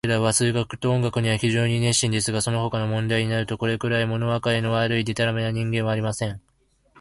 [0.03, 6.41] 彼等は数学と音楽には非常に熱心ですが、そのほかの問題になると、これくらい、ものわかりの悪い、でたらめな人間はありません。